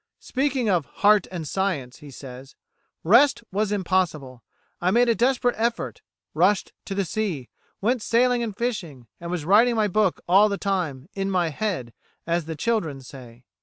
[0.17, 2.55] Speaking of "Heart and Science," he says:
[3.03, 4.41] "Rest was impossible.
[4.81, 6.01] I made a desperate effort,
[6.33, 7.49] rushed to the sea,
[7.81, 11.93] went sailing and fishing, and was writing my book all the time 'in my head,'
[12.25, 13.45] as the children say.